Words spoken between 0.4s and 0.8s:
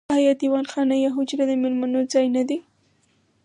دیوان